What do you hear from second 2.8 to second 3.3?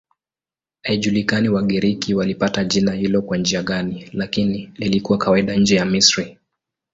hilo